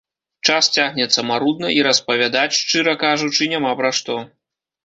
[0.51, 4.19] Час цягнецца марудна, і распавядаць, шчыра кажучы, няма пра што.